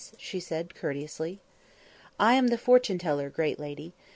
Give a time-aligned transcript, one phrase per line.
[0.17, 1.39] she said courteously.
[2.19, 3.93] "I am the fortune teller, great lady.